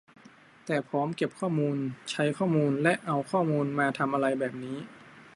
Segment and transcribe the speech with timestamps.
[0.65, 1.77] แต่พร้อมเก็บข้อมูล
[2.11, 4.77] ใช้ข้อมูล และเอาข้อมูลมาทำอะไรแบบนี้